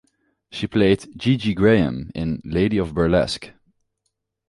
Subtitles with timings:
[0.49, 3.51] She played "Gee-Gee Graham" in "Lady of Burlesque".